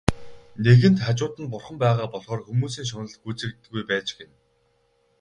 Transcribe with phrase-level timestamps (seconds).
[0.63, 4.33] Нэгэнт хажууд нь Бурхан байгаа болохоор хүмүүсийн шунал гүйцэгддэггүй байж гэнэ.